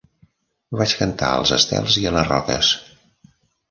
[0.79, 2.77] Vaig cantar als estels i a les roques.